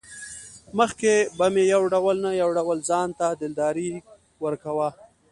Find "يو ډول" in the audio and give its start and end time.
1.73-2.15, 2.41-2.77